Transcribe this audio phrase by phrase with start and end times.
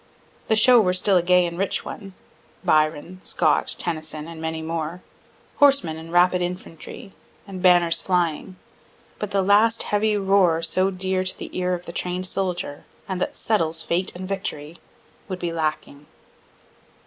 [0.47, 2.15] The show were still a gay and rich one
[2.65, 5.03] Byron, Scott, Tennyson, and many more
[5.57, 7.11] horsemen and rapid infantry,
[7.45, 8.55] and banners flying
[9.19, 13.21] but the last heavy roar so dear to the ear of the train'd soldier, and
[13.21, 14.79] that settles fate and victory,
[15.27, 16.07] would be lacking.